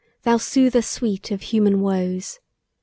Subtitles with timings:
[0.23, 2.39] thou soother sweet of human woes.